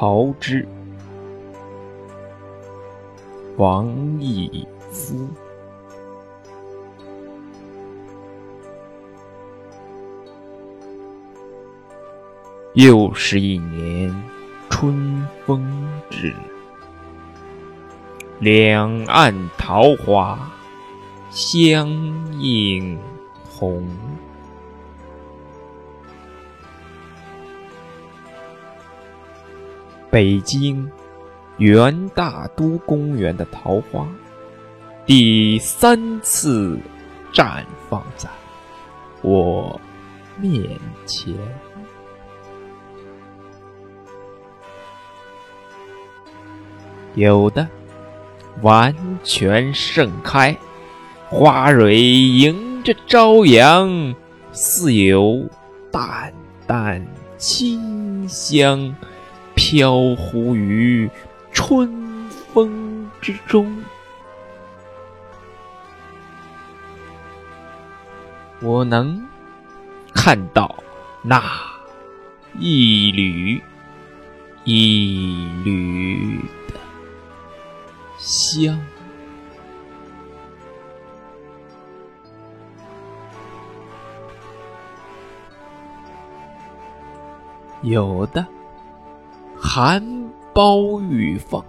[0.00, 0.64] 桃之，
[3.56, 5.28] 王义夫。
[12.74, 14.14] 又是一年
[14.70, 15.68] 春风
[16.08, 16.32] 至，
[18.38, 20.38] 两岸桃花
[21.28, 21.88] 相
[22.40, 22.96] 映
[23.50, 23.84] 红。
[30.10, 30.90] 北京
[31.58, 34.08] 元大都公园的桃花，
[35.04, 36.78] 第三次
[37.32, 38.28] 绽放在
[39.22, 39.78] 我
[40.38, 40.62] 面
[41.04, 41.34] 前。
[47.14, 47.68] 有的
[48.62, 48.94] 完
[49.24, 50.56] 全盛开，
[51.28, 54.14] 花蕊迎着朝阳，
[54.52, 55.46] 似有
[55.90, 56.32] 淡
[56.66, 58.94] 淡清香
[59.70, 61.10] 飘忽于
[61.52, 63.84] 春风之中。
[68.62, 69.22] 我能
[70.14, 70.74] 看到
[71.22, 71.42] 那
[72.58, 73.62] 一缕
[74.64, 76.38] 一缕
[76.68, 76.80] 的。
[78.16, 78.80] 香，
[87.82, 88.46] 有的
[89.68, 90.02] 含
[90.54, 91.62] 苞欲放，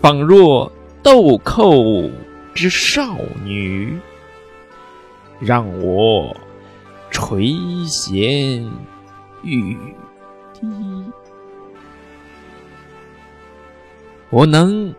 [0.00, 2.10] 仿若豆蔻
[2.52, 3.96] 之少女，
[5.38, 6.36] 让我
[7.12, 7.44] 垂
[7.86, 8.68] 涎
[9.44, 9.78] 欲
[10.52, 10.66] 滴。
[14.30, 14.92] 我能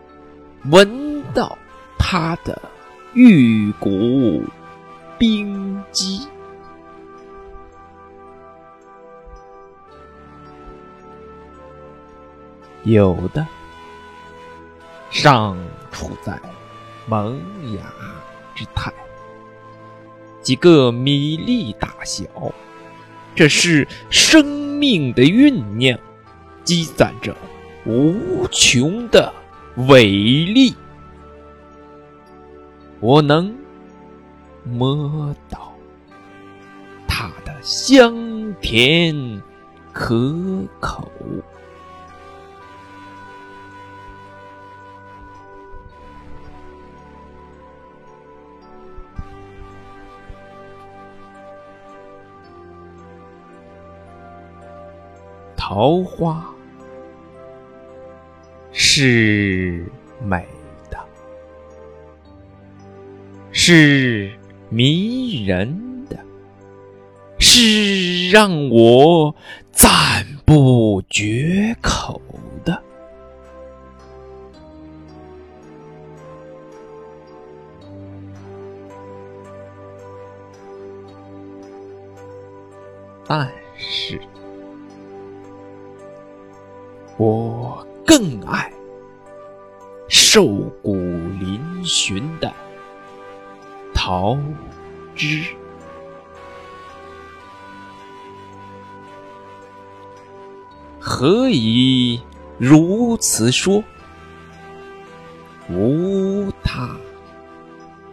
[0.70, 1.58] 闻到
[1.98, 2.58] 它的
[3.12, 4.42] 玉骨
[5.18, 6.26] 冰肌，
[12.86, 13.44] 有的
[15.10, 15.58] 尚
[15.90, 16.40] 处在
[17.08, 17.36] 萌
[17.74, 17.82] 芽
[18.54, 18.92] 之态，
[20.40, 22.24] 几个米粒大小，
[23.34, 24.46] 这是生
[24.78, 25.98] 命的酝酿，
[26.62, 27.34] 积攒着。
[27.84, 29.32] 无穷的
[29.88, 30.72] 伟力，
[33.00, 33.52] 我能
[34.64, 35.72] 摸到
[37.06, 39.42] 它的香甜
[39.92, 40.34] 可
[40.80, 41.10] 口。
[55.68, 56.46] 桃花。
[58.70, 59.84] 是
[60.24, 60.46] 美
[60.88, 60.96] 的，
[63.50, 64.30] 是
[64.68, 66.16] 迷人的，
[67.40, 69.34] 是让我
[69.72, 72.22] 赞不绝口
[72.64, 72.80] 的。
[83.26, 84.20] 但是，
[87.16, 88.72] 我更爱。
[90.08, 90.46] 瘦
[90.82, 92.52] 骨嶙峋的
[93.92, 94.38] 桃
[95.16, 95.42] 枝，
[101.00, 102.20] 何以
[102.56, 103.82] 如此说？
[105.68, 106.96] 无他，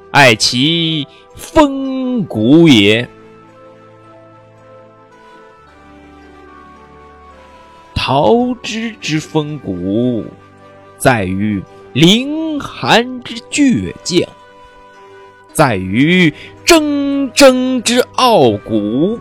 [0.09, 3.07] 爱其风骨也。
[8.05, 10.25] 桃枝之风骨，
[10.97, 11.63] 在于。
[11.93, 14.27] 凌寒之倔强，
[15.53, 16.33] 在于
[16.65, 19.19] 铮铮之傲骨，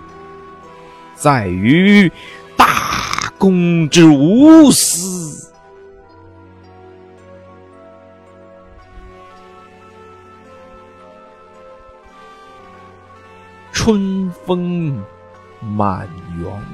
[1.15, 2.11] 在于
[2.57, 5.53] 大公之无私。
[13.71, 14.99] 春风
[15.61, 16.09] 满
[16.41, 16.67] 园，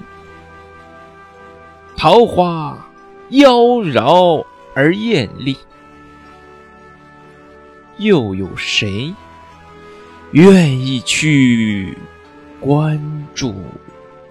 [1.98, 2.78] 桃花
[3.30, 5.58] 妖娆而艳丽。
[7.96, 9.12] 又有谁
[10.30, 11.98] 愿意去
[12.60, 13.52] 关注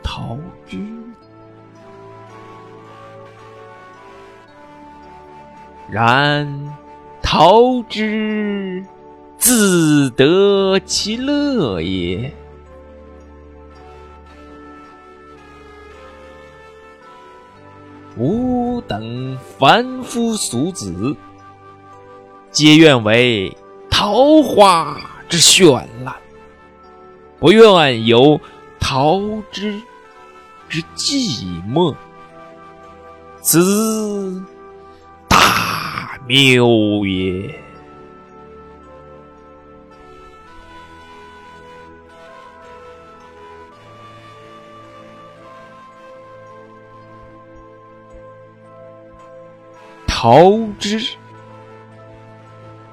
[0.01, 0.79] 桃枝？
[5.91, 6.73] 然
[7.21, 8.81] 桃之
[9.37, 12.33] 自得其乐也。
[18.77, 21.15] 吾等凡夫俗子。
[22.51, 23.57] 皆愿为
[23.89, 24.95] 桃花
[25.27, 26.15] 之绚烂，
[27.39, 28.39] 不愿有
[28.79, 29.19] 桃
[29.51, 29.81] 之
[30.69, 31.95] 之寂寞。
[33.41, 34.43] 此
[35.27, 37.59] 大谬也。
[50.19, 50.99] 陶之，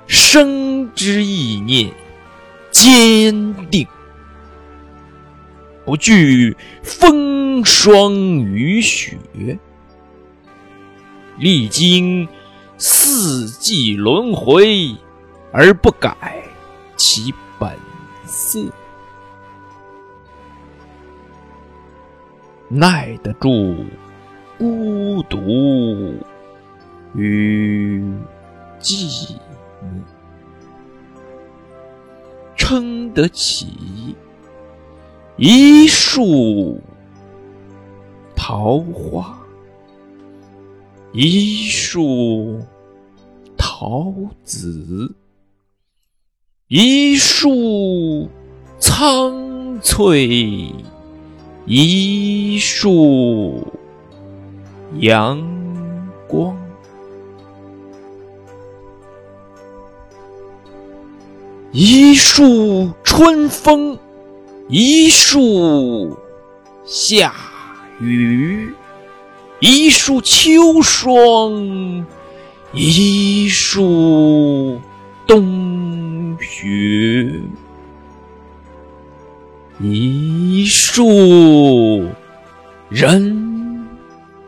[0.06, 1.90] 生之意念
[2.70, 3.88] 坚定，
[5.86, 9.16] 不惧风霜雨雪，
[11.38, 12.28] 历经
[12.76, 14.94] 四季轮回
[15.50, 16.14] 而不改
[16.94, 17.74] 其本
[18.26, 18.60] 色，
[22.68, 23.86] 耐得住
[24.58, 26.22] 孤独。
[27.14, 28.02] 与
[28.81, 29.37] 寂
[29.81, 30.02] 寞，
[32.56, 34.16] 撑得起
[35.37, 36.81] 一树
[38.34, 39.38] 桃花，
[41.12, 42.61] 一树
[43.56, 44.12] 桃
[44.43, 45.14] 子，
[46.67, 48.28] 一树
[48.81, 50.72] 苍翠，
[51.64, 53.67] 一树
[54.99, 55.40] 阳
[56.26, 56.63] 光。
[61.76, 63.98] 一树春风，
[64.68, 66.16] 一树
[66.86, 67.34] 夏
[67.98, 68.72] 雨，
[69.58, 72.06] 一树秋霜，
[72.72, 74.80] 一树
[75.26, 77.28] 冬雪，
[79.80, 82.08] 一树
[82.88, 83.84] 人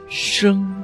[0.08, 0.75] 生。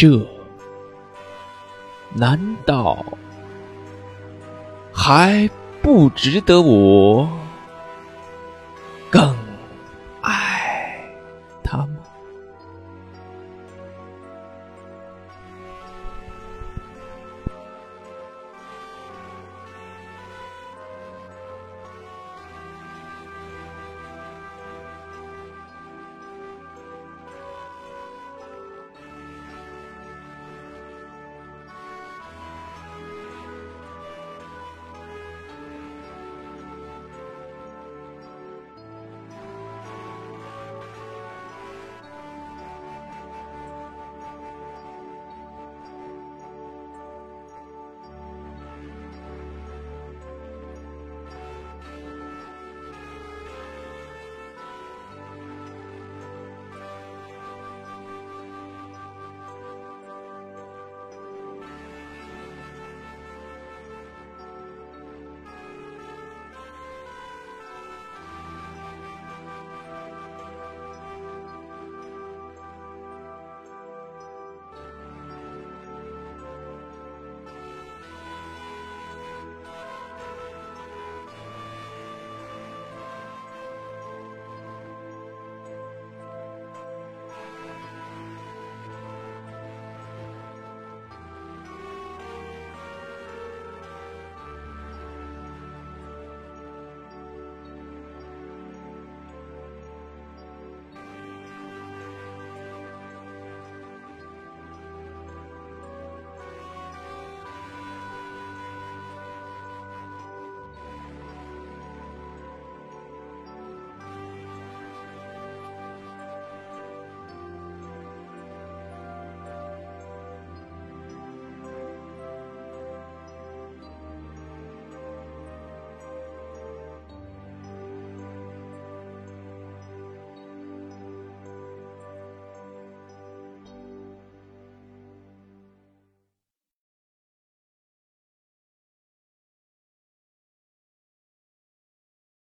[0.00, 0.18] 这
[2.14, 3.04] 难道
[4.90, 5.46] 还
[5.82, 7.28] 不值得我
[9.10, 9.39] 更？